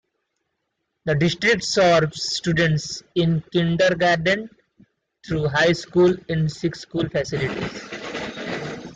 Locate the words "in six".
6.27-6.79